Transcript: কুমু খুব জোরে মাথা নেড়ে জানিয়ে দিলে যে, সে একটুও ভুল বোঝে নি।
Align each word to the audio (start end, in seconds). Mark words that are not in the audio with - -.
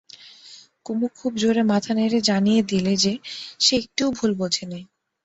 কুমু 0.85 1.07
খুব 1.15 1.31
জোরে 1.35 1.63
মাথা 1.63 1.91
নেড়ে 1.93 2.19
জানিয়ে 2.21 2.61
দিলে 2.63 2.93
যে, 2.95 3.13
সে 3.59 3.73
একটুও 3.75 4.09
ভুল 4.11 4.31
বোঝে 4.35 4.65
নি। 4.65 4.79